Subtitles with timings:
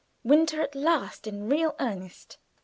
[0.23, 2.39] Winter at last in real earnest.